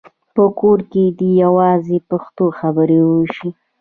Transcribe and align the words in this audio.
په 0.35 0.43
کور 0.59 0.79
کې 0.91 1.03
دې 1.19 1.29
یوازې 1.43 1.97
پښتو 2.09 2.45
خبرې 2.59 2.99
وشي. 3.09 3.49